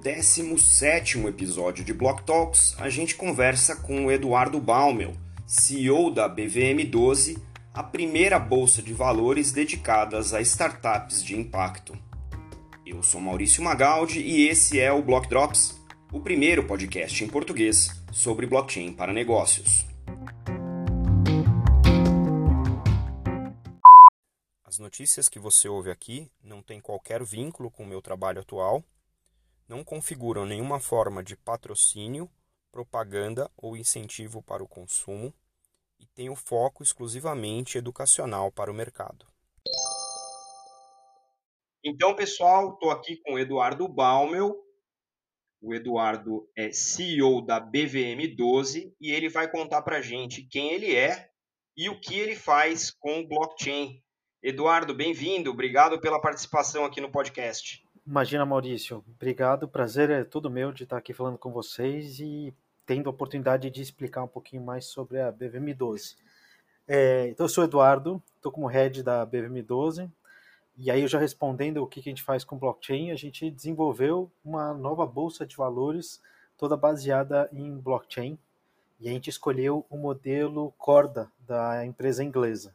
[0.00, 5.12] 17º episódio de Block Talks, a gente conversa com o Eduardo Baumel,
[5.46, 7.38] CEO da BVM12,
[7.74, 11.94] a primeira bolsa de valores dedicadas a startups de impacto.
[12.86, 15.78] Eu sou Maurício Magaldi e esse é o Block Drops,
[16.10, 19.84] o primeiro podcast em português sobre blockchain para negócios.
[24.64, 28.82] As notícias que você ouve aqui não têm qualquer vínculo com o meu trabalho atual,
[29.70, 32.28] não configuram nenhuma forma de patrocínio,
[32.72, 35.32] propaganda ou incentivo para o consumo
[36.00, 39.24] e têm o foco exclusivamente educacional para o mercado.
[41.84, 44.56] Então, pessoal, estou aqui com o Eduardo Baumel.
[45.62, 50.96] O Eduardo é CEO da BVM12 e ele vai contar para a gente quem ele
[50.96, 51.30] é
[51.76, 54.02] e o que ele faz com blockchain
[54.42, 55.50] Eduardo, bem-vindo.
[55.50, 57.84] Obrigado pela participação aqui no podcast.
[58.10, 59.04] Imagina, Maurício.
[59.14, 59.68] Obrigado.
[59.68, 62.52] Prazer é todo meu de estar aqui falando com vocês e
[62.84, 66.16] tendo a oportunidade de explicar um pouquinho mais sobre a BVM12.
[66.88, 70.10] É, então, eu sou Eduardo, estou como head da BVM12.
[70.76, 74.28] E aí, eu já respondendo o que a gente faz com blockchain, a gente desenvolveu
[74.44, 76.20] uma nova bolsa de valores
[76.58, 78.36] toda baseada em blockchain.
[78.98, 82.74] E a gente escolheu o modelo Corda da empresa inglesa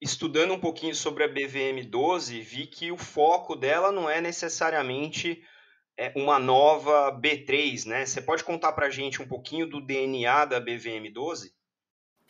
[0.00, 5.42] estudando um pouquinho sobre a BVM12, vi que o foco dela não é necessariamente
[5.96, 8.04] é, uma nova B3, né?
[8.04, 11.52] Você pode contar para a gente um pouquinho do DNA da BVM12?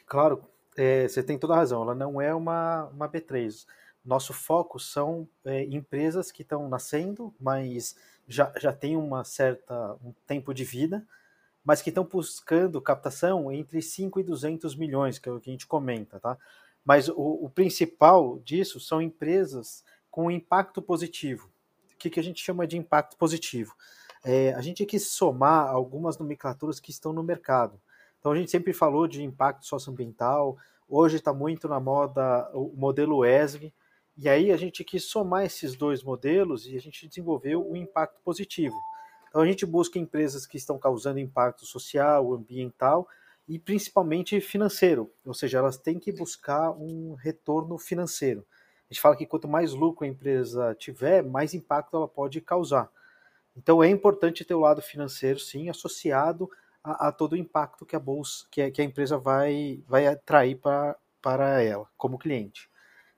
[0.06, 0.42] Claro,
[0.76, 1.82] é, você tem toda a razão.
[1.82, 3.66] Ela não é uma, uma B3.
[4.04, 7.96] Nosso foco são é, empresas que estão nascendo, mas
[8.28, 11.06] já, já tem uma certa um tempo de vida,
[11.64, 15.52] mas que estão buscando captação entre 5 e 200 milhões, que é o que a
[15.52, 16.36] gente comenta, tá?
[16.84, 21.50] Mas o, o principal disso são empresas com impacto positivo.
[21.92, 23.74] O que, que a gente chama de impacto positivo?
[24.22, 27.80] É, a gente quis somar algumas nomenclaturas que estão no mercado.
[28.18, 30.56] Então a gente sempre falou de impacto socioambiental,
[30.88, 33.72] hoje está muito na moda o modelo ESG,
[34.16, 38.20] e aí a gente quis somar esses dois modelos e a gente desenvolveu o impacto
[38.22, 38.76] positivo.
[39.28, 43.08] Então a gente busca empresas que estão causando impacto social, ambiental
[43.46, 48.46] e principalmente financeiro, ou seja, elas têm que buscar um retorno financeiro.
[48.88, 52.90] A gente fala que quanto mais lucro a empresa tiver, mais impacto ela pode causar.
[53.56, 56.50] Então é importante ter o lado financeiro, sim, associado
[56.82, 60.56] a, a todo o impacto que a bolsa, que que a empresa vai, vai atrair
[60.56, 62.70] para, para ela como cliente.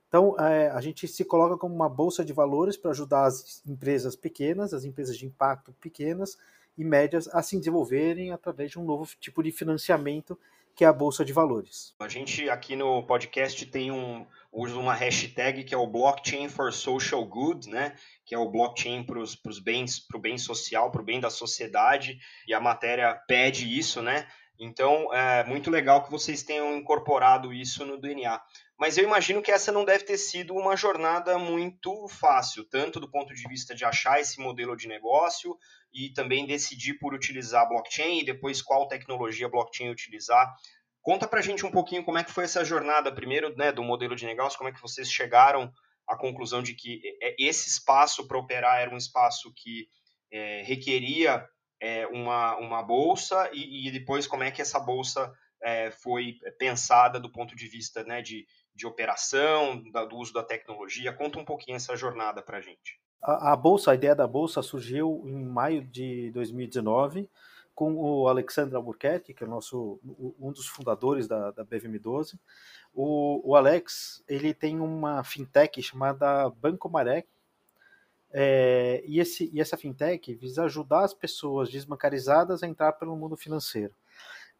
[0.07, 4.15] Então é, a gente se coloca como uma bolsa de valores para ajudar as empresas
[4.15, 6.37] pequenas, as empresas de impacto pequenas,
[6.77, 10.37] e médias a se desenvolverem através de um novo tipo de financiamento
[10.77, 11.95] que é a bolsa de valores.
[11.99, 16.71] A gente aqui no podcast tem um usa uma hashtag que é o blockchain for
[16.71, 17.95] social good, né?
[18.23, 21.31] Que é o blockchain para os bens, para o bem social, para o bem da
[21.31, 22.19] sociedade.
[22.47, 24.27] E a matéria pede isso, né?
[24.59, 28.39] Então é muito legal que vocês tenham incorporado isso no DNA.
[28.79, 33.09] Mas eu imagino que essa não deve ter sido uma jornada muito fácil, tanto do
[33.09, 35.57] ponto de vista de achar esse modelo de negócio
[35.91, 40.53] e também decidir por utilizar blockchain e depois qual tecnologia blockchain utilizar.
[41.01, 44.15] Conta pra gente um pouquinho como é que foi essa jornada, primeiro, né, do modelo
[44.15, 45.71] de negócio, como é que vocês chegaram
[46.07, 49.87] à conclusão de que é, esse espaço para operar era um espaço que
[50.31, 51.47] é, requeria
[51.81, 55.31] é, uma, uma bolsa e, e, depois como é que essa bolsa
[55.63, 58.45] é, foi pensada do ponto de vista né, de,
[58.77, 61.11] de operação, da, do uso da tecnologia.
[61.11, 62.99] Conta um pouquinho essa jornada para a gente.
[63.21, 67.27] A, bolsa, a ideia da bolsa surgiu em maio de 2019
[67.73, 69.99] com o Alexandre Albuquerque, que é nosso,
[70.39, 72.39] um dos fundadores da, da BVM12.
[72.93, 77.25] O, o, Alex ele tem uma fintech chamada Banco Maré,
[78.31, 83.37] é, e, esse, e essa fintech visa ajudar as pessoas desbancarizadas a entrar pelo mundo
[83.37, 83.93] financeiro.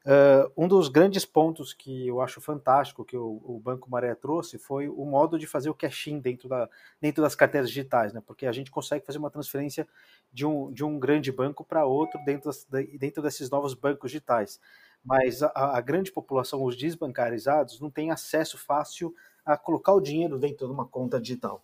[0.08, 4.58] Uh, um dos grandes pontos que eu acho fantástico que o, o, Banco Maré trouxe
[4.58, 6.70] foi o modo de fazer o cash-in dentro, da,
[7.02, 8.24] dentro das carteiras digitais, né?
[8.26, 9.86] porque a gente consegue fazer uma transferência
[10.32, 12.66] de um, de um grande banco para outro dentro, das,
[12.98, 14.62] dentro desses novos bancos digitais.
[15.04, 19.14] Mas a, a, grande população, os desbancarizados, não tem acesso fácil
[19.46, 21.62] a colocar o dinheiro dentro de uma conta digital.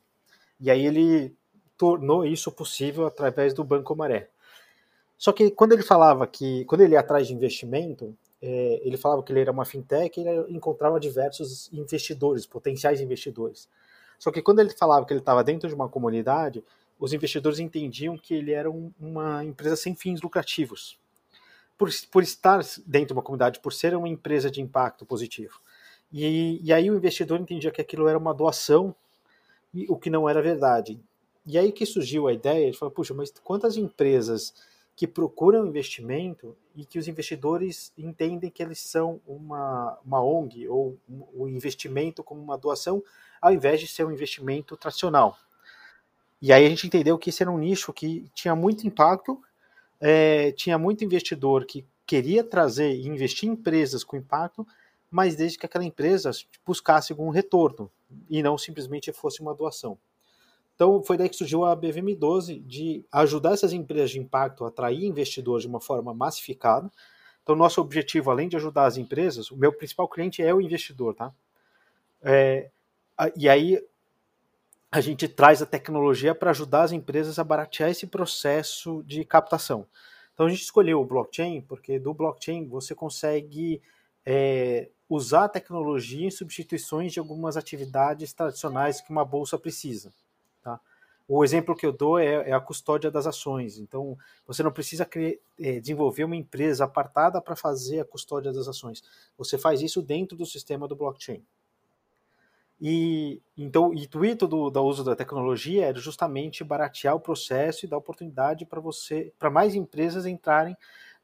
[0.60, 1.34] E aí ele
[1.78, 4.30] tornou isso possível através do Banco Maré.
[5.18, 8.14] Só que quando ele falava que, quando ele ia atrás de investimento,
[8.46, 13.70] é, ele falava que ele era uma fintech ele encontrava diversos investidores, potenciais investidores.
[14.20, 16.62] Só que quando ele falava que ele estava dentro de uma comunidade,
[17.00, 21.00] os investidores entendiam que ele era um, uma empresa sem fins lucrativos.
[21.78, 25.62] Por, por, estar dentro de uma comunidade, por ser uma empresa de impacto positivo.
[26.12, 28.94] E, e aí o investidor entendia que aquilo era uma doação,
[29.74, 31.02] e, o que não era verdade.
[31.46, 34.54] E aí que surgiu a ideia, ele falou, puxa, mas quantas empresas
[34.96, 40.98] que procuram investimento e que os investidores entendem que eles são uma, uma ONG ou
[41.08, 43.04] o um investimento como uma doação,
[43.42, 45.38] ao invés de ser um investimento tradicional.
[46.42, 49.42] E aí a gente entendeu que esse era um nicho que tinha muito impacto,
[50.00, 54.68] é, tinha muito investidor que queria trazer e investir em empresas com impacto,
[55.10, 56.32] mas desde que aquela empresa
[56.66, 57.90] buscasse algum retorno
[58.30, 59.98] e não simplesmente fosse uma doação.
[60.76, 65.06] Então foi daí que surgiu a BVM12 de ajudar essas empresas de impacto a atrair
[65.06, 66.92] investidores de uma forma massificada.
[67.44, 71.14] Então nosso objetivo, além de ajudar as empresas, o meu principal cliente é o investidor,
[71.14, 71.32] tá?
[72.22, 72.70] É,
[73.36, 73.80] e aí
[74.92, 79.86] a gente traz a tecnologia para ajudar as empresas a baratear esse processo de captação.
[80.34, 83.82] Então a gente escolheu o blockchain porque do blockchain você consegue
[84.26, 90.12] é, usar a tecnologia em substituições de algumas atividades tradicionais que uma bolsa precisa.
[91.28, 93.78] O exemplo que eu dou é, é a custódia das ações.
[93.78, 98.68] Então, você não precisa criar, é, desenvolver uma empresa apartada para fazer a custódia das
[98.68, 99.02] ações.
[99.38, 101.44] Você faz isso dentro do sistema do blockchain.
[102.82, 107.88] E então, o intuito do, do uso da tecnologia era justamente baratear o processo e
[107.88, 110.76] dar oportunidade para você, para mais empresas entrarem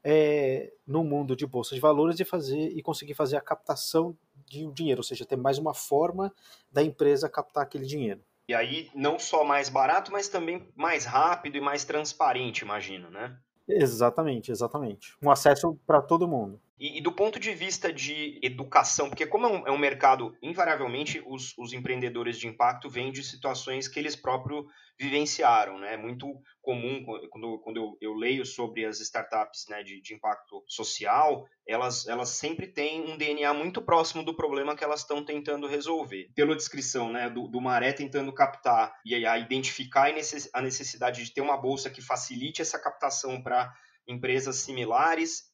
[0.02, 4.66] é, no mundo de bolsa de valores e fazer e conseguir fazer a captação de
[4.72, 6.32] dinheiro, ou seja, ter mais uma forma
[6.72, 8.22] da empresa captar aquele dinheiro.
[8.50, 13.38] E aí, não só mais barato, mas também mais rápido e mais transparente, imagino, né?
[13.68, 15.16] Exatamente, exatamente.
[15.22, 16.60] Um acesso para todo mundo.
[16.80, 20.34] E, e, do ponto de vista de educação, porque como é um, é um mercado,
[20.42, 24.64] invariavelmente, os, os, empreendedores de impacto vêm de situações que eles próprios
[24.98, 25.94] vivenciaram, né?
[25.94, 30.64] É muito comum, quando, quando eu, eu leio sobre as startups né, de, de, impacto
[30.66, 35.66] social, elas, elas sempre têm um DNA muito próximo do problema que elas estão tentando
[35.66, 36.30] resolver.
[36.34, 40.10] Pela descrição né, do, do Maré tentando captar e a identificar
[40.54, 43.70] a necessidade de ter uma bolsa que facilite essa captação para
[44.06, 45.49] empresas similares,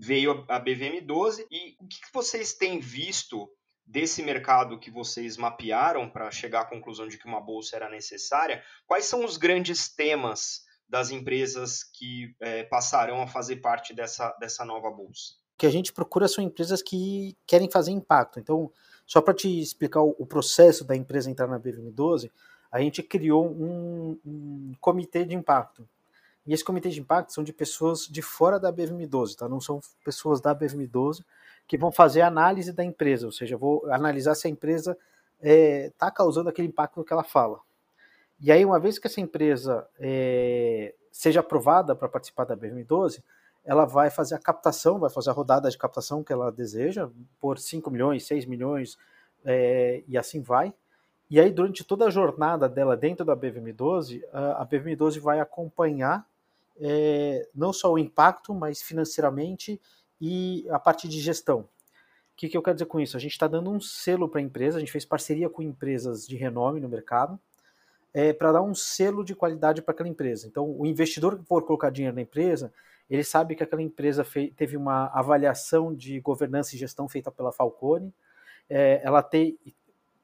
[0.00, 1.46] veio a BVM12.
[1.50, 3.48] E o que vocês têm visto
[3.84, 8.62] desse mercado que vocês mapearam para chegar à conclusão de que uma bolsa era necessária,
[8.86, 14.64] quais são os grandes temas das empresas que é, passarão a fazer parte dessa, dessa
[14.64, 15.34] nova bolsa?
[15.54, 18.40] O que a gente procura são empresas que querem fazer impacto.
[18.40, 18.72] Então,
[19.04, 22.30] só para te explicar o, o, processo da empresa entrar na BVM12,
[22.72, 25.86] a gente criou um, um comitê de impacto.
[26.46, 29.48] E esse comitê de impacto são de pessoas de fora da BVM12, tá?
[29.48, 31.24] Não são pessoas da BVM12,
[31.66, 34.96] que vão fazer análise da empresa, ou seja, vou analisar se a empresa
[35.38, 37.60] está é, tá causando aquele impacto que ela fala.
[38.40, 43.22] E aí, uma vez que essa empresa é, seja aprovada para participar da BM12,
[43.64, 47.08] ela vai fazer a captação, vai fazer a rodada de captação que ela deseja,
[47.38, 48.98] por 5 milhões, 6 milhões,
[49.44, 50.72] é, e assim vai.
[51.30, 56.26] E aí, durante toda a jornada dela dentro da BVM12, a, a BVM12 vai acompanhar
[56.80, 59.80] é, não só o impacto, mas financeiramente
[60.20, 61.60] e a parte de gestão.
[61.60, 61.68] O
[62.36, 63.16] que, que eu quero dizer com isso?
[63.16, 66.26] A gente está dando um selo para a empresa, a gente fez parceria com empresas
[66.26, 67.38] de renome no mercado,
[68.12, 70.46] é, para dar um selo de qualidade para aquela empresa.
[70.46, 72.72] Então, o investidor que for colocar dinheiro na empresa,
[73.08, 78.12] ele sabe que aquela empresa teve uma avaliação de governança e gestão feita pela Falcone,
[78.68, 79.58] é, ela te,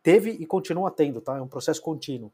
[0.02, 1.36] teve e continua tendo, tá?
[1.36, 2.32] É um processo contínuo.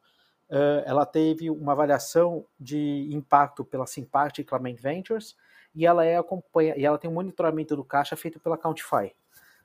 [0.54, 5.34] É, ela teve uma avaliação de impacto pela Sympact Clement Ventures,
[5.74, 9.14] e ela é acompanha e ela tem um monitoramento do caixa feito pela Countify.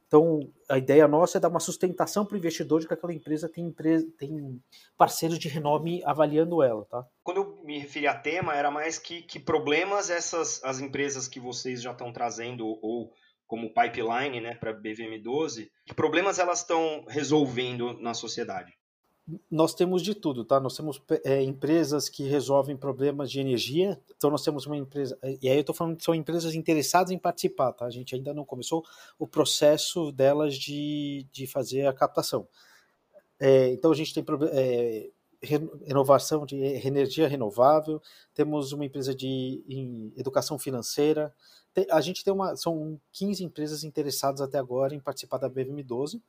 [0.08, 0.40] Então,
[0.70, 3.66] a ideia nossa é dar uma sustentação para o investidor de que aquela empresa tem,
[3.66, 4.64] empresa tem
[4.98, 7.06] parceiros de renome avaliando ela, tá?
[7.22, 11.42] Quando eu me referi a tema, era mais que, que problemas essas as empresas que
[11.42, 13.12] vocês já estão trazendo ou
[13.46, 18.74] como pipeline, né, para BVM12, que problemas elas estão resolvendo na sociedade?
[19.52, 20.60] Nós temos de tudo, tá?
[20.60, 25.50] Nós temos é, empresas que resolvem problemas de energia, então nós temos uma empresa, e
[25.50, 27.86] aí eu estou falando que são empresas interessadas em participar, tá?
[27.86, 28.86] A gente ainda não começou
[29.20, 32.48] o processo delas de, de fazer a captação.
[33.40, 35.10] É, então a gente tem é,
[35.42, 38.02] renovação de energia renovável,
[38.34, 39.62] temos uma empresa de
[40.16, 41.34] educação financeira,
[41.92, 46.22] a gente tem uma, são 15 empresas interessadas até agora em participar da BVM12,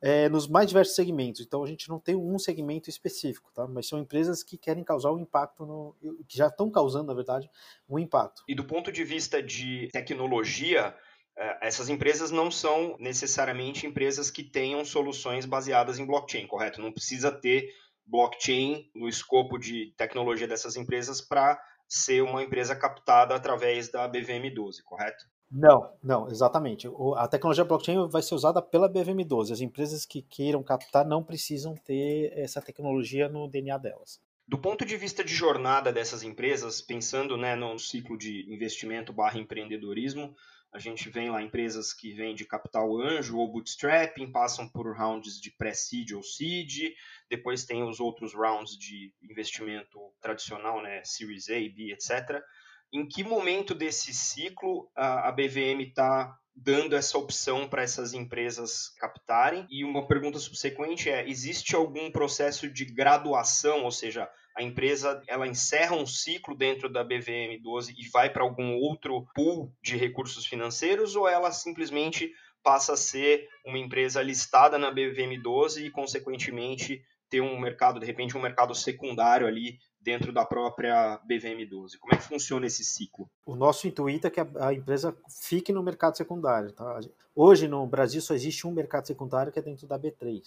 [0.00, 1.40] é, nos mais diversos segmentos.
[1.40, 3.66] Então a gente não tem um segmento específico, tá?
[3.66, 7.50] Mas são empresas que querem causar um impacto, no, que já estão causando, na verdade,
[7.88, 8.42] um impacto.
[8.48, 10.94] E do ponto de vista de tecnologia,
[11.36, 16.80] é, essas empresas não são necessariamente empresas que tenham soluções baseadas em blockchain, correto?
[16.80, 17.68] Não precisa ter
[18.06, 24.82] blockchain no escopo de tecnologia dessas empresas para ser uma empresa captada através da BVM12,
[24.84, 25.24] correto?
[25.50, 26.86] Não, não, exatamente.
[27.16, 29.52] a tecnologia blockchain vai ser usada pela BVM12.
[29.52, 34.20] As empresas que queiram captar não precisam ter essa tecnologia no DNA delas.
[34.46, 39.38] Do ponto de vista de jornada dessas empresas, pensando né, no ciclo de investimento barra
[39.38, 40.34] empreendedorismo,
[40.72, 45.40] a gente vem lá empresas que vêm de capital anjo ou bootstrapping, passam por rounds
[45.40, 46.94] de pré-seed ou seed,
[47.28, 52.42] depois tem os outros rounds de investimento tradicional, né, Series A, B, etc.
[52.92, 58.88] Em que momento desse ciclo a, a BVM está dando essa opção para essas empresas
[58.98, 59.66] captarem?
[59.70, 65.46] E uma pergunta subsequente é: existe algum processo de graduação, ou seja, a empresa ela
[65.46, 70.46] encerra um ciclo dentro da BVM 12 e vai para algum outro pool de recursos
[70.46, 77.00] financeiros ou ela simplesmente passa a ser uma empresa listada na BVM 12 e consequentemente
[77.30, 81.98] ter um mercado, de repente um mercado secundário ali dentro da própria BVM12.
[82.00, 83.28] Como é que funciona esse ciclo?
[83.44, 86.72] O nosso intuito é que a, empresa fique no mercado secundário.
[86.72, 86.98] Tá?
[87.34, 90.40] Hoje no Brasil só existe um mercado secundário que é dentro da B3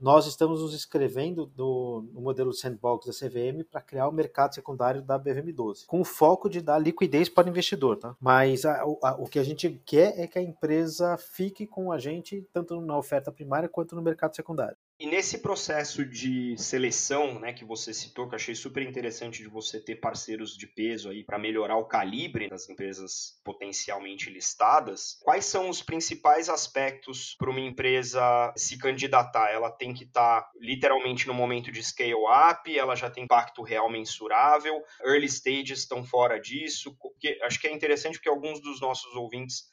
[0.00, 5.02] nós estamos nos inscrevendo do, no modelo sandbox da CVM para criar o mercado secundário
[5.02, 7.98] da BVM12, com o foco de dar liquidez para o investidor.
[7.98, 8.16] Tá?
[8.18, 11.98] Mas a, a, o que a gente quer é que a empresa fique com a
[11.98, 14.76] gente tanto na oferta primária quanto no mercado secundário.
[15.00, 19.48] E nesse processo de seleção, né, que você citou, que eu achei super interessante de
[19.48, 25.46] você ter parceiros de peso aí para melhorar o calibre das empresas potencialmente listadas, quais
[25.46, 29.50] são os principais aspectos para uma empresa se candidatar?
[29.50, 32.12] Ela tem que estar tá, literalmente no momento de scale
[32.50, 37.66] up, ela já tem impacto real mensurável, early stages estão fora disso, porque acho que
[37.66, 39.64] é interessante porque alguns dos nossos ouvintes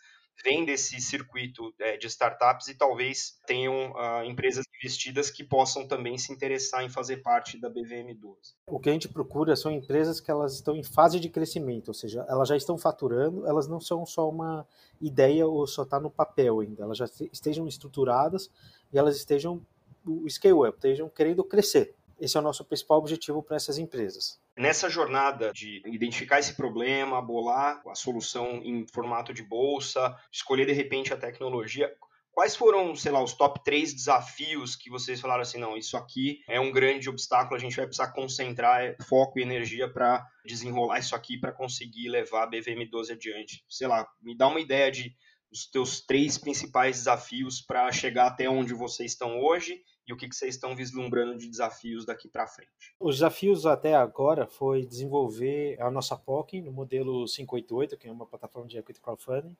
[0.43, 6.17] vêm desse circuito é, de startups e talvez tenham uh, empresas investidas que possam também
[6.17, 8.35] se interessar em fazer parte da BVM12.
[8.67, 11.93] O que a gente procura são empresas que elas estão em fase de crescimento, ou
[11.93, 14.67] seja, elas já estão faturando, elas não são só uma
[15.01, 18.51] ideia ou só está no papel ainda, elas já estejam estruturadas
[18.91, 19.61] e elas estejam
[20.05, 21.93] o scale up, estejam querendo crescer.
[22.19, 24.39] Esse é o nosso principal objetivo para essas empresas.
[24.57, 30.73] Nessa jornada de identificar esse problema, bolar a solução em formato de bolsa, escolher de
[30.73, 31.93] repente a tecnologia,
[32.31, 36.39] quais foram, sei lá, os top três desafios que vocês falaram assim, não, isso aqui
[36.49, 41.15] é um grande obstáculo, a gente vai precisar concentrar foco e energia para desenrolar isso
[41.15, 43.63] aqui para conseguir levar a BVM12 adiante?
[43.69, 45.15] Sei lá, me dá uma ideia de
[45.51, 50.29] os teus três principais desafios para chegar até onde vocês estão hoje e o que,
[50.29, 52.95] que vocês estão vislumbrando de desafios daqui para frente?
[52.97, 58.25] Os desafios até agora foi desenvolver a nossa POC no modelo 588, que é uma
[58.25, 59.55] plataforma de equity crowdfunding,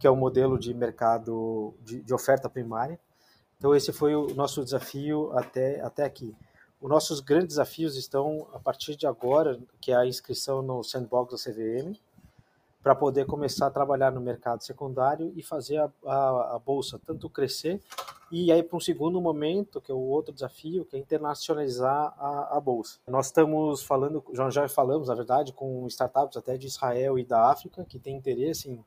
[0.00, 2.98] que é um modelo de mercado de, de oferta primária.
[3.58, 6.34] Então esse foi o nosso desafio até, até aqui.
[6.80, 11.32] Os nossos grandes desafios estão a partir de agora, que é a inscrição no sandbox
[11.32, 11.96] da CVM,
[12.82, 17.30] para poder começar a trabalhar no mercado secundário e fazer a, a, a bolsa tanto
[17.30, 17.80] crescer
[18.34, 22.56] e aí para um segundo momento, que é o outro desafio, que é internacionalizar a,
[22.56, 22.98] a bolsa.
[23.06, 27.50] Nós estamos falando, já, já falamos, na verdade, com startups até de Israel e da
[27.50, 28.82] África que têm interesse em,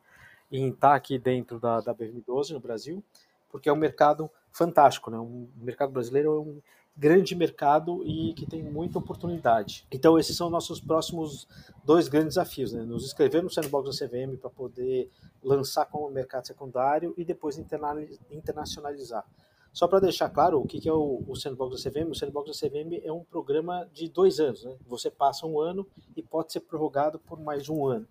[0.52, 3.04] em estar aqui dentro da, da BM12 no Brasil,
[3.48, 5.18] porque é um mercado fantástico, né?
[5.20, 6.62] O mercado brasileiro é um
[6.98, 9.86] grande mercado e que tem muita oportunidade.
[9.92, 11.48] Então, esses são nossos próximos
[11.84, 12.84] dois grandes desafios, né?
[12.84, 15.12] Nos inscrever no Sandbox da CVM para poder
[15.44, 17.58] lançar como mercado secundário e depois
[18.32, 19.26] internacionalizar.
[19.74, 22.68] Só para deixar claro o que é o, o Sandbox da CVM, o Sandbox da
[22.68, 24.64] CVM é um programa de dois anos.
[24.64, 24.74] Né?
[24.88, 25.86] Você passa um ano
[26.16, 28.08] e pode ser prorrogado por mais um ano.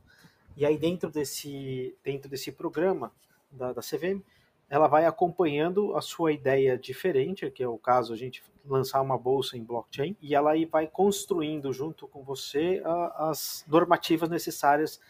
[0.59, 3.11] E aí dentro desse, dentro desse programa
[3.50, 4.23] da, da CVM,
[4.68, 9.18] ela vai acompanhando a sua ideia diferente, que é o caso a gente lançar uma
[9.18, 15.00] bolsa em blockchain, e ela aí vai construindo junto com você a, as normativas necessárias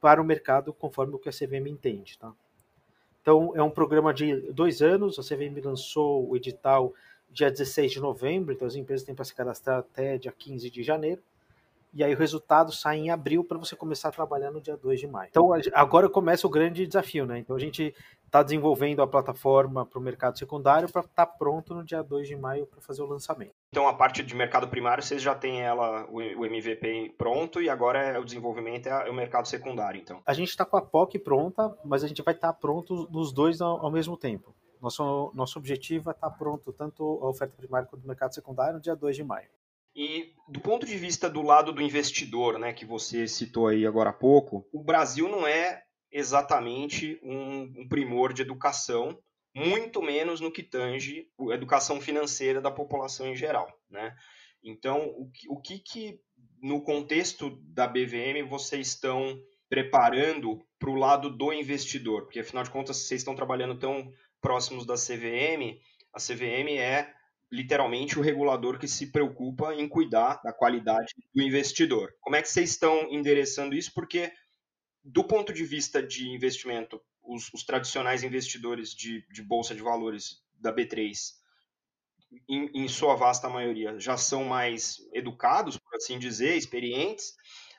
[0.00, 2.18] para o mercado conforme o que a CVM entende.
[2.18, 2.32] Tá?
[3.22, 6.92] Então, é um programa de dois anos, a CVM lançou o edital
[7.30, 10.82] dia 16 de novembro, então as empresas têm para se cadastrar até dia 15 de
[10.82, 11.22] janeiro,
[11.92, 15.00] e aí o resultado sai em abril para você começar a trabalhar no dia 2
[15.00, 15.28] de maio.
[15.30, 17.38] Então agora começa o grande desafio, né?
[17.38, 17.94] Então a gente
[18.24, 22.28] está desenvolvendo a plataforma para o mercado secundário para estar tá pronto no dia 2
[22.28, 23.52] de maio para fazer o lançamento.
[23.70, 27.98] Então a parte de mercado primário vocês já têm ela, o MVP pronto e agora
[28.00, 30.22] é o desenvolvimento é o mercado secundário, então.
[30.24, 33.32] A gente está com a POC pronta, mas a gente vai estar tá pronto nos
[33.32, 34.54] dois ao, ao mesmo tempo.
[34.80, 38.74] Nosso, nosso objetivo é estar tá pronto tanto a oferta primária quanto o mercado secundário
[38.74, 39.48] no dia 2 de maio.
[39.94, 44.10] E do ponto de vista do lado do investidor, né, que você citou aí agora
[44.10, 45.82] há pouco, o Brasil não é
[46.12, 49.18] exatamente um, um primor de educação,
[49.54, 54.14] muito menos no que tange a educação financeira da população em geral, né?
[54.62, 56.20] Então, o o que, que
[56.62, 62.24] no contexto da BVM vocês estão preparando para o lado do investidor?
[62.24, 65.80] Porque afinal de contas, vocês estão trabalhando tão próximos da CVM,
[66.12, 67.12] a CVM é
[67.50, 72.14] literalmente o regulador que se preocupa em cuidar da qualidade do investidor.
[72.20, 73.92] Como é que vocês estão endereçando isso?
[73.92, 74.32] Porque,
[75.02, 80.42] do ponto de vista de investimento, os, os tradicionais investidores de, de bolsa de valores
[80.54, 81.12] da B3
[82.48, 87.34] em, em, sua vasta maioria, já são mais educados, por assim dizer, experientes,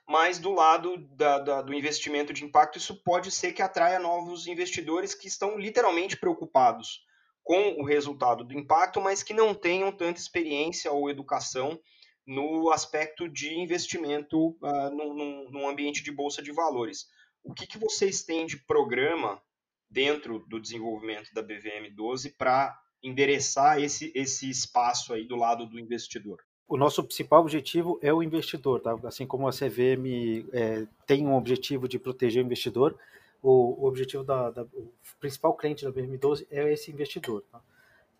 [0.06, 4.48] mas do lado da, da, do investimento de impacto, isso pode ser que atraia novos
[4.48, 7.06] investidores que estão literalmente preocupados
[7.44, 11.80] com o resultado do impacto, mas que não tenham tanta experiência ou educação
[12.26, 17.08] no aspecto de investimento uh, num, num, ambiente de bolsa de valores.
[17.44, 19.42] O que, que vocês têm de programa
[19.90, 25.80] dentro do desenvolvimento da BVM 12 para endereçar esse, esse espaço aí do lado do
[25.80, 26.40] investidor?
[26.68, 28.98] O nosso principal objetivo é o investidor, tá?
[29.04, 32.98] Assim como a CVM é, tem um objetivo de proteger o investidor,
[33.42, 37.44] o, o objetivo da, da, o principal cliente da BVM12 é esse investidor.
[37.52, 37.62] Tá?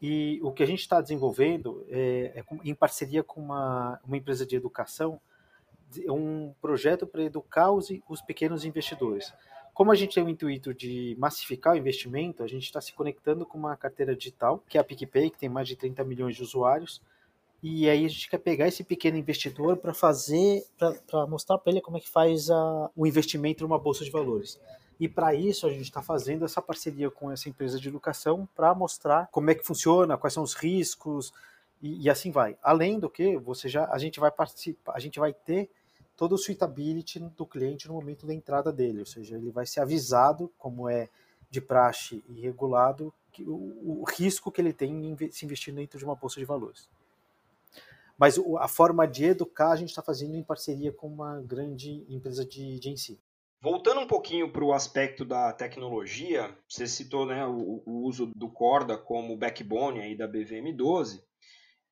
[0.02, 4.46] E o que a gente está desenvolvendo é, é, em parceria com uma, uma empresa
[4.46, 5.20] de educação,
[6.08, 9.32] um projeto para educar os, os pequenos investidores.
[9.74, 13.46] Como a gente tem o intuito de massificar o investimento, a gente está se conectando
[13.46, 16.44] com uma carteira digital, que é a PicPay, que tem mais de 30 milhões de
[16.44, 17.02] usuários.
[17.64, 21.82] E aí a gente quer pegar esse pequeno investidor para fazer, para mostrar para ele
[21.82, 24.60] como é que faz a, o investimento numa bolsa de valores.
[25.02, 28.72] E para isso a gente está fazendo essa parceria com essa empresa de educação para
[28.76, 31.34] mostrar como é que funciona, quais são os riscos
[31.82, 32.56] e, e, assim vai.
[32.62, 35.72] Além do que você já a gente vai participar, a gente vai ter
[36.16, 39.80] todo o suitability do cliente no momento da entrada dele, ou seja, ele vai ser
[39.80, 41.10] avisado, como é
[41.50, 45.98] de praxe e regulado, que o, o risco que ele tem em se investir dentro
[45.98, 46.88] de uma bolsa de valores.
[48.20, 52.46] Mas a forma de educar a gente está fazendo em parceria com uma grande empresa
[52.46, 53.18] de, de ensino.
[53.64, 58.50] Voltando um pouquinho para o aspecto da tecnologia, você citou né, o, o, uso do
[58.50, 61.22] Corda como backbone aí da BVM12.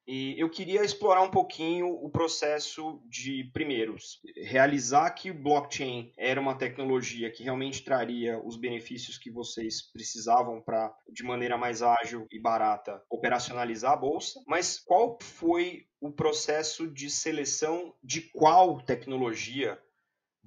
[0.08, 3.96] E eu queria explorar um pouquinho o processo de, primeiro,
[4.38, 10.92] realizar que blockchain era uma tecnologia que realmente traria os benefícios que vocês precisavam para,
[11.14, 14.42] de maneira mais ágil e barata, operacionalizar a bolsa.
[14.48, 19.80] Mas qual foi o processo de seleção de qual tecnologia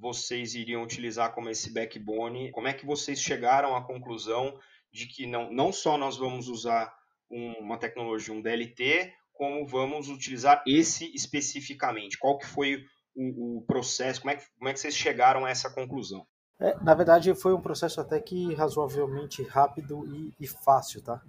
[0.02, 2.50] vocês iriam utilizar como esse backbone?
[2.50, 4.58] Como é que vocês chegaram à conclusão
[4.92, 6.92] de que não, não só nós vamos usar
[7.30, 12.18] uma tecnologia, um DLT, como vamos utilizar esse especificamente?
[12.18, 12.84] Qual que foi
[13.14, 14.20] o, o processo?
[14.20, 16.26] Como é, que, como é que vocês chegaram a essa conclusão?
[16.60, 21.22] É, na verdade, foi um processo até que razoavelmente rápido e, e fácil, tá?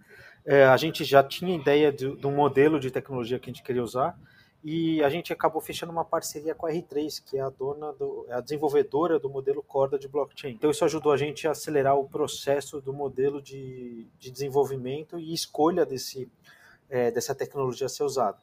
[0.43, 3.83] É, a gente já tinha ideia de, um modelo de tecnologia que a gente queria
[3.83, 4.17] usar
[4.63, 8.25] e a gente acabou fechando uma parceria com a R3, que é a dona do,
[8.29, 10.53] é a desenvolvedora do modelo Corda de blockchain.
[10.53, 15.33] Então isso ajudou a gente a acelerar o processo do modelo de, de desenvolvimento e
[15.33, 16.31] escolha desse
[16.89, 18.37] é, dessa tecnologia ser usada.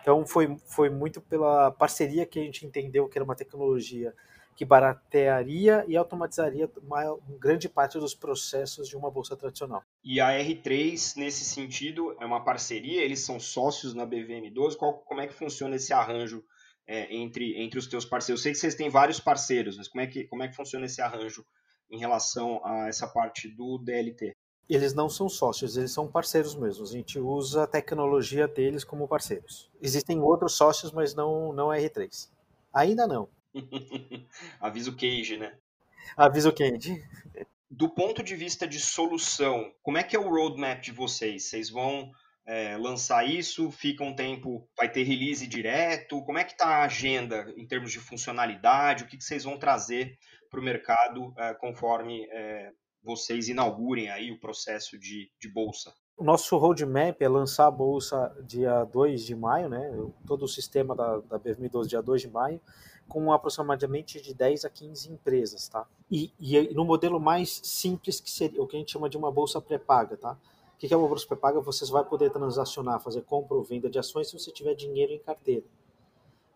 [0.00, 4.14] Então foi, foi muito pela parceria que a gente entendeu que era uma tecnologia
[4.56, 9.84] que baratearia e automatizaria uma, grande parte dos processos de uma bolsa tradicional.
[10.02, 13.02] E a R3, nesse sentido, é uma parceria?
[13.02, 14.76] Eles são sócios na BVM12?
[14.76, 16.42] Qual, como é que funciona esse arranjo
[16.86, 18.40] é, entre, entre os teus parceiros?
[18.40, 20.86] Eu sei que vocês têm vários parceiros, mas como é que, como é que funciona
[20.86, 21.44] esse arranjo
[21.90, 24.34] em relação a essa parte do DLT?
[24.68, 26.84] eles não são sócios, eles são parceiros mesmo.
[26.84, 29.70] A gente usa a tecnologia deles como parceiros.
[29.80, 32.28] Existem outros sócios, mas não, não é R3.
[32.74, 33.28] Ainda não.
[34.60, 35.56] Avisa o Cage, né?
[36.16, 37.02] Avisa o Cage.
[37.70, 41.44] Do ponto de vista de solução, como é que é o roadmap de vocês?
[41.44, 42.10] Vocês vão
[42.46, 43.70] é, lançar isso?
[43.70, 46.22] Fica um tempo, vai ter release direto?
[46.22, 49.04] Como é que está a agenda em termos de funcionalidade?
[49.04, 50.16] O que, que vocês vão trazer
[50.48, 52.70] para o mercado é, conforme é,
[53.02, 55.92] vocês inaugurem aí o processo de, de bolsa?
[56.16, 59.90] O nosso roadmap é lançar a bolsa dia 2 de maio, né?
[60.26, 62.60] todo o sistema da, da BFM12 dia 2 de maio,
[63.08, 65.86] com aproximadamente de 10 a 15 empresas, tá?
[66.10, 69.30] E, e no modelo mais simples, que seria o que a gente chama de uma
[69.30, 70.36] bolsa pré-paga, tá?
[70.74, 71.60] O que é uma bolsa pré-paga?
[71.60, 75.18] Você vai poder transacionar, fazer compra ou venda de ações se você tiver dinheiro em
[75.18, 75.64] carteira.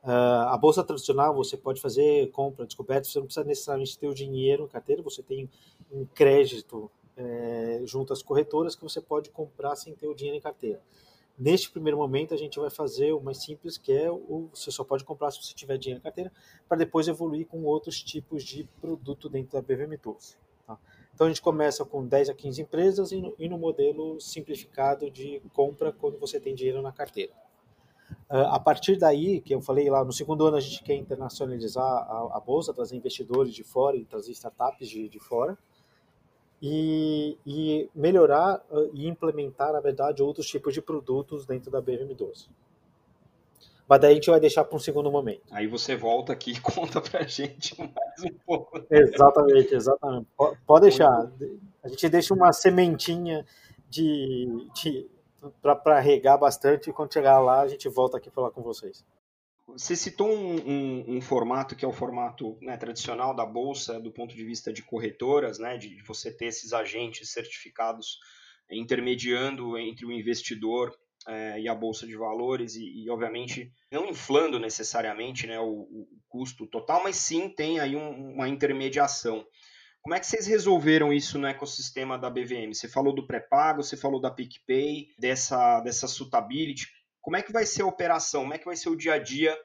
[0.03, 4.15] Uh, a bolsa tradicional você pode fazer compra descoberta, você não precisa necessariamente ter o
[4.15, 5.49] dinheiro em carteira, você tem
[5.93, 10.41] um crédito é, junto às corretoras que você pode comprar sem ter o dinheiro em
[10.41, 10.81] carteira.
[11.41, 14.85] Neste primeiro momento, a gente vai fazer o mais simples, que é o você só
[14.85, 16.31] pode comprar se você tiver dinheiro em carteira,
[16.69, 20.37] para depois evoluir com outros tipos de produto dentro da BVM Tools.
[20.67, 20.77] Tá?
[21.15, 25.11] Então, a gente começa com 10 a 15 empresas e no, e no modelo simplificado
[25.11, 27.33] de compra quando você tem dinheiro na carteira.
[28.29, 31.83] Uh, a partir daí, que eu falei lá, no segundo ano a gente quer internacionalizar
[31.83, 35.57] a, a bolsa, trazer investidores de fora e trazer startups de, de fora.
[36.61, 42.49] E, e melhorar e implementar, na verdade, outros tipos de produtos dentro da BVM12.
[43.89, 45.43] Mas daí a gente vai deixar para um segundo momento.
[45.51, 48.81] Aí você volta aqui e conta para a gente mais um pouco.
[48.89, 50.29] Exatamente, exatamente.
[50.67, 51.33] Pode deixar.
[51.83, 53.45] A gente deixa uma sementinha
[53.89, 55.11] de, de
[55.61, 59.05] para regar bastante e quando chegar lá a gente volta aqui falar com vocês.
[59.73, 64.13] Você citou um, um, um, formato que é o formato né, tradicional da bolsa, do
[64.13, 68.19] ponto de vista de corretoras, né, de, de você ter esses agentes certificados
[68.71, 70.95] intermediando entre o investidor
[71.27, 76.09] é, e a bolsa de valores e, e, obviamente não inflando necessariamente né, o, o,
[76.29, 79.45] custo total, mas sim tem aí um, uma intermediação.
[80.01, 82.73] Como é que vocês resolveram isso no ecossistema da BVM?
[82.73, 86.87] Você falou do pré-pago, você falou da PicPay, dessa, dessa suitability.
[87.21, 88.43] Como é que vai ser a operação?
[88.43, 89.57] Como é que vai ser o dia a dia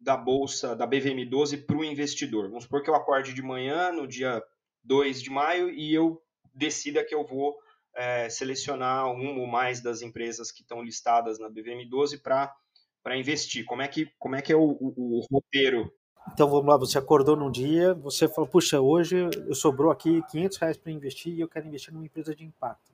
[0.00, 2.48] da bolsa da BVM12 para o investidor?
[2.48, 4.42] Vamos supor que eu acorde de manhã, no dia
[4.84, 6.22] 2 de maio, e eu
[6.54, 7.56] decida que eu vou
[7.94, 13.64] é, selecionar uma ou mais das empresas que estão listadas na BVM12 para investir.
[13.64, 15.92] Como é que, como é, que é o, o, o roteiro
[16.32, 19.16] então vamos lá, você acordou num dia, você falou, puxa, hoje
[19.46, 22.92] eu sobrou aqui 500 reais para investir e eu quero investir numa empresa de impacto.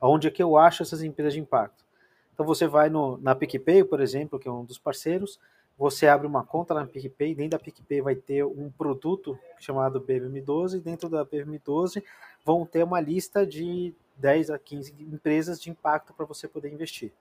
[0.00, 1.84] Onde é que eu acho essas empresas de impacto?
[2.32, 5.38] Então você vai no, na PicPay, por exemplo, que é um dos parceiros,
[5.78, 10.76] você abre uma conta na PicPay, dentro da PicPay vai ter um produto chamado BVM12,
[10.76, 12.02] e dentro da BVM12
[12.44, 17.12] vão ter uma lista de 10 a 15 empresas de impacto para você poder investir.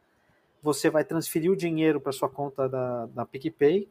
[0.62, 3.88] Você vai transferir o dinheiro para sua conta da, da PicPay,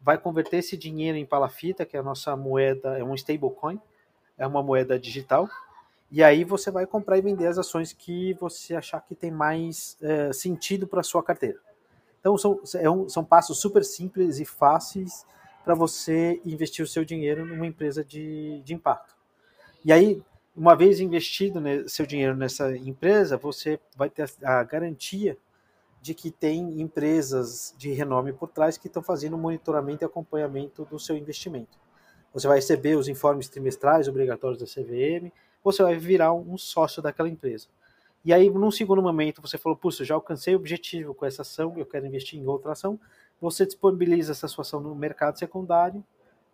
[0.00, 3.80] vai converter esse dinheiro em palafita, que é a nossa moeda, é um stablecoin,
[4.36, 5.48] é uma moeda digital,
[6.10, 9.96] e aí você vai comprar e vender as ações que você achar que tem mais
[10.00, 11.58] é, sentido para sua carteira.
[12.20, 15.26] Então são, é um, são passos super simples e fáceis
[15.64, 19.14] para você investir o seu dinheiro numa empresa de, de impacto.
[19.84, 20.22] E aí,
[20.56, 25.36] uma vez investido né, seu dinheiro nessa empresa, você vai ter a garantia
[26.00, 30.98] de que tem empresas de renome por trás que estão fazendo monitoramento e acompanhamento do
[30.98, 31.78] seu investimento.
[32.32, 35.30] Você vai receber os informes trimestrais obrigatórios da CVM,
[35.72, 37.68] você vai virar um sócio daquela empresa.
[38.24, 41.74] E aí, num segundo momento, você falou, puxa, já alcancei o objetivo com essa ação,
[41.76, 42.98] eu quero investir em outra ação.
[43.40, 46.04] Você disponibiliza essa sua ação no mercado secundário,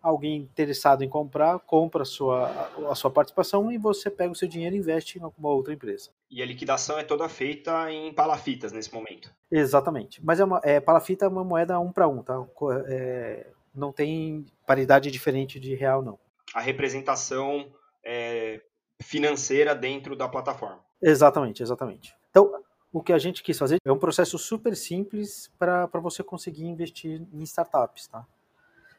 [0.01, 4.47] alguém interessado em comprar, compra a sua, a sua participação e você pega o seu
[4.47, 6.11] dinheiro e investe em alguma outra empresa.
[6.29, 9.33] E a liquidação é toda feita em palafitas nesse momento.
[9.49, 10.23] Exatamente.
[10.23, 12.45] Mas é uma, é, palafita é uma moeda um para um, tá?
[12.87, 16.19] É, não tem paridade diferente de real, não.
[16.53, 17.67] A representação
[18.03, 18.61] é,
[19.01, 20.83] financeira dentro da plataforma.
[21.01, 22.15] Exatamente, exatamente.
[22.29, 26.65] Então, o que a gente quis fazer é um processo super simples para você conseguir
[26.65, 28.25] investir em startups, tá?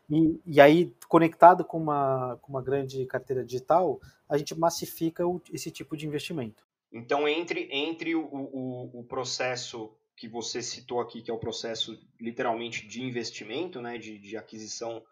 [0.08, 5.40] E, e aí, conectado com uma, com uma grande carteira digital, a gente massifica o,
[5.52, 6.64] esse tipo de investimento.
[6.92, 11.98] Então, entre, entre o, o, o, processo que você citou aqui, que é o processo
[12.20, 15.02] literalmente de investimento, né, de, de aquisição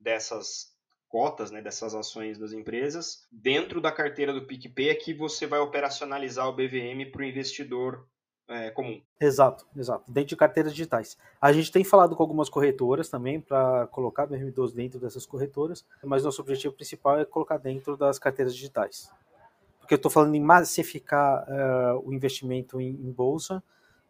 [0.00, 0.72] dessas
[1.08, 5.58] cotas, né, dessas ações das empresas, dentro da carteira do PicPay é que você vai
[5.58, 8.06] operacionalizar o BVM para o investidor
[8.48, 9.00] é, comum.
[9.20, 10.10] Exato, exato.
[10.10, 11.18] Dentro de carteiras digitais.
[11.40, 16.24] A gente tem falado com algumas corretoras também para colocar BRM12 dentro dessas corretoras, mas
[16.24, 19.10] nosso objetivo principal é colocar dentro das carteiras digitais.
[19.78, 23.62] Porque eu estou falando em massificar uh, o investimento em, em bolsa,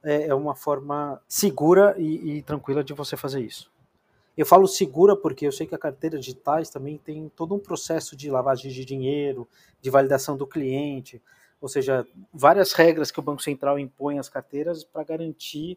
[0.03, 3.71] é, é, uma forma segura e, e tranquila de você fazer isso.
[4.39, 8.15] Eu falo segura porque eu sei que a carteira digitais também tem todo um processo
[8.15, 9.49] de lavagem de dinheiro,
[9.83, 11.21] de validação do cliente,
[11.61, 15.77] ou seja, várias regras que o Banco Central impõe às carteiras para garantir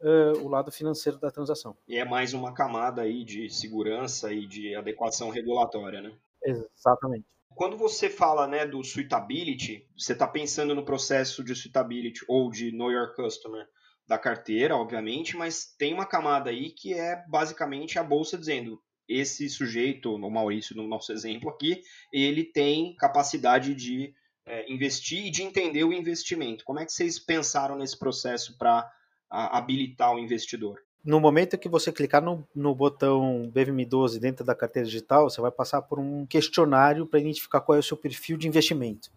[0.00, 1.76] uh, o lado financeiro da transação.
[1.86, 6.12] E é mais uma camada aí de segurança e de adequação regulatória, né?
[6.42, 7.24] Exatamente.
[7.54, 12.72] Quando você fala né, do suitability, você está pensando no processo de suitability ou de
[12.72, 13.68] know your customer
[14.10, 19.48] da carteira, obviamente, mas tem uma camada aí que é basicamente a bolsa dizendo esse
[19.48, 21.80] sujeito, o Maurício no nosso exemplo aqui,
[22.12, 24.12] ele tem capacidade de
[24.44, 26.64] é, investir e de entender o investimento.
[26.64, 28.90] Como é que vocês pensaram nesse processo para
[29.30, 30.80] habilitar o investidor?
[31.04, 35.52] No momento que você clicar no, no botão BVM12 dentro da carteira digital, você vai
[35.52, 39.08] passar por um questionário para identificar qual é o seu perfil de investimento.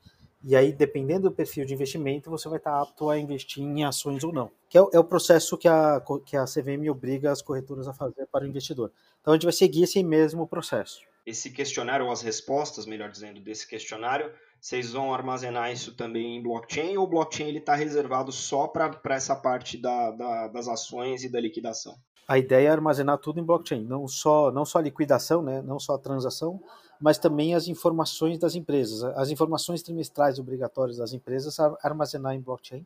[0.43, 4.23] E aí, dependendo do perfil de investimento, você vai estar apto a investir em ações
[4.23, 4.51] ou não.
[4.67, 8.27] Que é, é o processo que a, que a CVM obriga as corretoras a fazer
[8.27, 8.91] para o investidor.
[9.21, 10.99] Então, a gente vai seguir esse mesmo processo.
[11.25, 16.41] Esse questionário, ou as respostas, melhor dizendo, desse questionário, vocês vão armazenar isso também em
[16.41, 21.29] blockchain ou o blockchain está reservado só para essa parte da, da, das ações e
[21.29, 21.95] da liquidação?
[22.27, 25.79] A ideia é armazenar tudo em blockchain, não só, não só a liquidação, né, não
[25.79, 26.61] só a transação,
[26.99, 32.85] mas também as informações das empresas, as informações trimestrais obrigatórias das empresas armazenar em blockchain.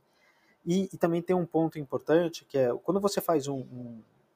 [0.65, 3.59] E, e também tem um ponto importante que é quando você faz um,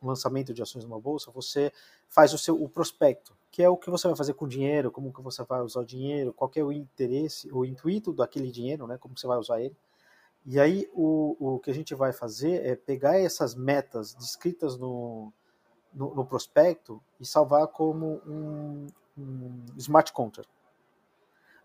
[0.02, 1.72] um lançamento de ações numa bolsa, você
[2.08, 4.92] faz o seu o prospecto, que é o que você vai fazer com o dinheiro,
[4.92, 8.88] como que você vai usar o dinheiro, qual é o interesse, o intuito daquele dinheiro,
[8.88, 9.76] né, como você vai usar ele.
[10.46, 15.32] E aí o, o que a gente vai fazer é pegar essas metas descritas no,
[15.94, 20.52] no, no prospecto e salvar como um, um smart contract.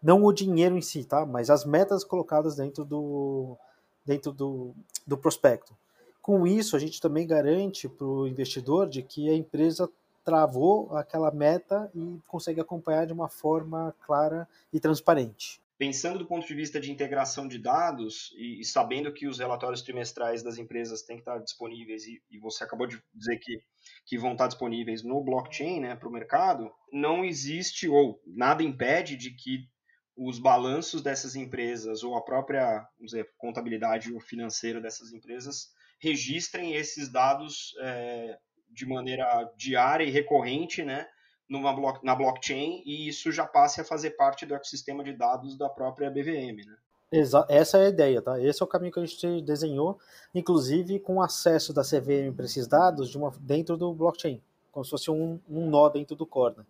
[0.03, 1.25] Não o dinheiro em si, tá?
[1.25, 3.57] Mas as metas colocadas dentro do,
[4.05, 4.75] dentro do,
[5.07, 5.75] do prospecto.
[6.21, 9.89] Com isso, a gente também garante para o investidor de que a empresa
[10.23, 16.47] travou aquela meta e consegue acompanhar de uma forma clara e transparente pensando do ponto
[16.47, 21.03] de vista de integração de dados e, e, sabendo que os relatórios trimestrais das empresas
[21.03, 23.61] têm que estar disponíveis e, e você acabou de dizer que,
[24.07, 29.17] que vão estar disponíveis no blockchain né, para o mercado, não existe ou nada impede
[29.17, 29.69] de que
[30.17, 35.69] os balanços dessas empresas ou a própria dizer, contabilidade ou financeira dessas empresas
[36.01, 38.39] registrem esses dados é,
[38.71, 41.07] de maneira diária e recorrente, né,
[41.49, 45.69] numa na blockchain e isso já passe a fazer parte do ecossistema de dados da
[45.69, 46.77] própria BVM, né?
[47.13, 48.41] Exa essa é a ideia, tá?
[48.41, 49.99] Esse é o caminho que a gente desenhou,
[50.35, 54.91] inclusive com acesso da CVM para esses dados de uma, dentro do blockchain, como se
[54.91, 56.57] fosse um, um nó dentro do core.
[56.59, 56.65] Né?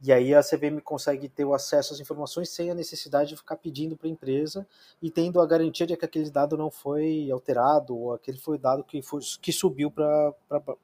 [0.00, 3.56] E aí a CVM consegue ter o acesso às informações sem a necessidade de ficar
[3.56, 4.66] pedindo para a empresa
[5.02, 8.84] e tendo a garantia de que aquele dado não foi alterado ou aquele foi dado
[8.84, 10.32] que, foi, que subiu para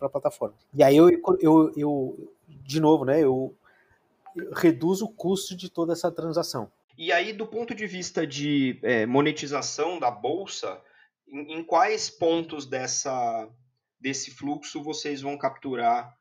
[0.00, 0.56] a plataforma.
[0.74, 1.08] E aí eu,
[1.40, 3.54] eu, eu, de novo, né, eu,
[4.34, 6.70] eu reduzo o custo de toda essa transação.
[6.98, 10.80] E aí, do ponto de vista de é, monetização da bolsa,
[11.28, 13.48] em, em quais pontos dessa,
[14.00, 16.16] desse fluxo vocês vão capturar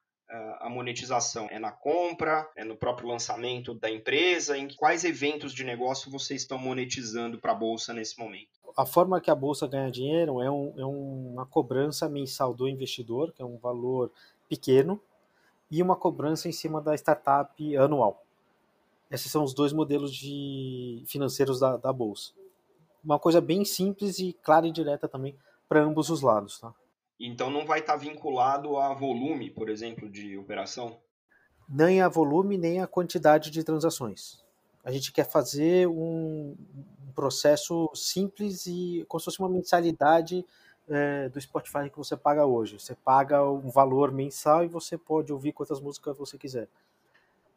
[0.60, 1.48] a monetização?
[1.52, 2.50] É na compra?
[2.56, 4.58] É no próprio lançamento da empresa?
[4.58, 8.48] Em quais eventos de negócio vocês estão monetizando para a Bolsa nesse momento?
[8.76, 13.32] A forma que a Bolsa ganha dinheiro é, um, é uma cobrança mensal do investidor,
[13.32, 14.12] que é um valor
[14.50, 15.00] pequeno,
[15.70, 18.24] e uma cobrança em cima da startup anual.
[19.12, 22.32] Esses são os dois modelos de financeiros da, da Bolsa.
[23.04, 25.36] Uma coisa bem simples e clara e direta também
[25.70, 26.60] para ambos os lados.
[26.60, 26.74] Tá?
[27.26, 31.00] Então não vai estar vinculado a volume, por exemplo, de operação?
[31.70, 34.44] Nem a volume, nem a quantidade de transações.
[34.84, 36.54] A gente quer fazer um,
[37.14, 40.46] processo simples e como se fosse uma mensalidade
[40.90, 42.78] é, do Spotify que você paga hoje.
[42.78, 46.68] Você paga um valor mensal e você pode ouvir quantas músicas você quiser.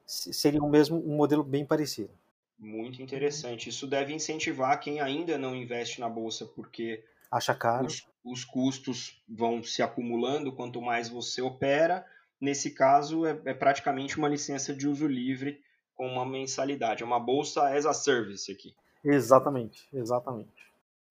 [0.07, 2.11] Seria o mesmo um modelo bem parecido.
[2.57, 3.69] Muito interessante.
[3.69, 7.87] Isso deve incentivar quem ainda não investe na bolsa, porque acha caro.
[7.87, 12.05] Os, os, custos vão se acumulando quanto mais você opera.
[12.41, 15.61] Nesse caso, é, é, praticamente uma licença de uso livre
[15.95, 17.03] com uma mensalidade.
[17.03, 18.75] É uma bolsa as a service aqui.
[19.05, 20.67] Exatamente, exatamente.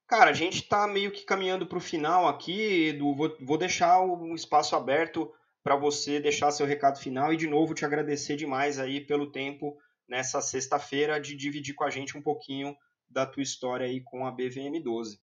[0.08, 3.16] Cara, a gente está meio que caminhando para o final aqui, Edu.
[3.16, 5.32] Vou, vou deixar um espaço aberto
[5.64, 9.76] para você deixar seu recado final e, de novo, te agradecer demais aí pelo tempo
[10.08, 12.78] nessa sexta-feira de dividir com a gente um pouquinho
[13.10, 15.20] da tua história aí com a BVM 12.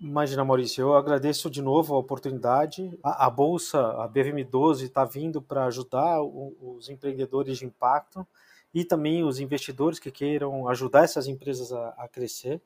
[0.00, 2.98] Imagina, Maurício, eu agradeço de novo a oportunidade.
[3.02, 8.26] A, a Bolsa, a BVM12, está vindo para ajudar o, os empreendedores de impacto
[8.72, 12.60] e também os investidores que queiram ajudar essas empresas a, a crescer.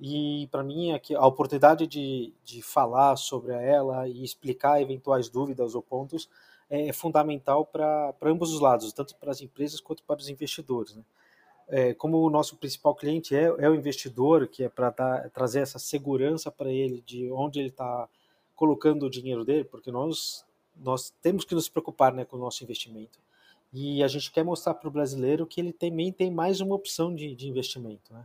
[0.00, 5.74] E para mim, aqui, a oportunidade de, de falar sobre ela e explicar eventuais dúvidas
[5.74, 6.28] ou pontos
[6.68, 10.96] é fundamental para ambos os lados, tanto para as empresas quanto para os investidores.
[10.96, 11.02] Né?
[11.68, 15.78] É, como o nosso principal cliente é, é o investidor, que é para trazer essa
[15.78, 18.08] segurança para ele de onde ele está
[18.54, 20.44] colocando o dinheiro dele, porque nós,
[20.76, 23.18] nós temos que nos preocupar né, com o nosso investimento.
[23.72, 27.12] E a gente quer mostrar para o brasileiro que ele também tem mais uma opção
[27.12, 28.12] de, de investimento.
[28.12, 28.24] Né?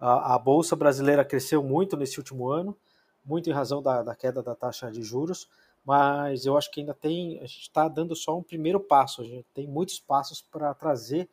[0.00, 2.74] A, a, Bolsa brasileira cresceu muito nesse último ano,
[3.22, 5.46] muito em razão da, da queda da taxa de juros,
[5.84, 9.24] mas eu acho que ainda tem, a gente está dando só um primeiro passo, a
[9.24, 11.28] gente tem muitos passos para trazer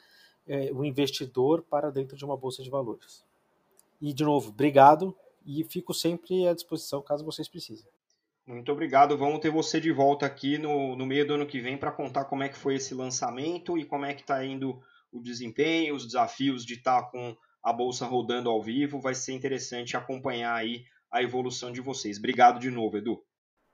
[0.48, 3.24] é, o investidor para dentro de uma bolsa de valores.
[4.02, 7.88] E, de novo, obrigado e fico sempre à disposição caso vocês precisem.
[8.46, 9.18] Muito obrigado.
[9.18, 12.26] Vamos ter você de volta aqui no, no meio do ano que vem para contar
[12.26, 14.80] como é que foi esse lançamento e como é que está indo
[15.12, 19.00] o desempenho, os desafios de estar tá com a bolsa rodando ao vivo.
[19.00, 22.20] Vai ser interessante acompanhar aí a evolução de vocês.
[22.20, 23.24] Obrigado de novo, Edu.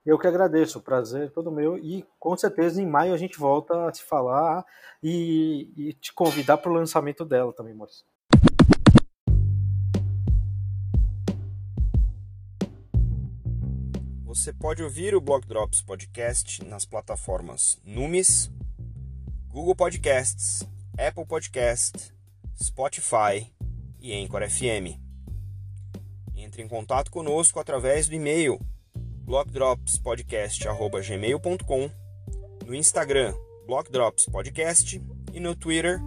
[0.04, 3.38] Eu que agradeço, o prazer é todo meu e com certeza em maio a gente
[3.38, 4.66] volta a se falar
[5.02, 8.04] e, e te convidar para o lançamento dela também, Maurício.
[14.24, 18.52] Você pode ouvir o Blog Drops Podcast nas plataformas Numis,
[19.50, 22.12] Google Podcasts, Apple Podcasts,
[22.60, 23.54] Spotify
[24.00, 24.98] e Anchor FM.
[26.36, 28.60] Entre em contato conosco através do e-mail
[29.32, 31.90] blockdropspodcast.gmail.com,
[32.68, 33.34] no Instagram
[33.66, 35.02] blockdropspodcast
[35.34, 36.02] e no Twitter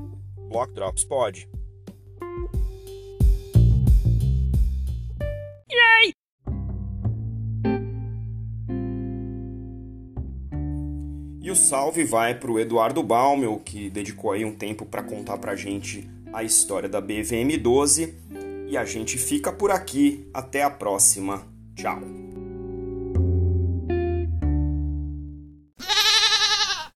[0.51, 1.49] blockdropspod.
[11.41, 15.39] E o salve vai para o Eduardo Baumel, que dedicou aí um tempo para contar
[15.39, 18.13] para a gente a história da BVM12.
[18.69, 20.29] E a gente fica por aqui.
[20.35, 21.47] Até a próxima.
[21.75, 22.24] Tchau.